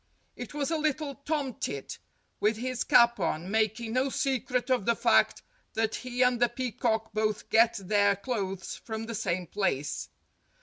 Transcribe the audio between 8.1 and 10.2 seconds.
clothes from the same place.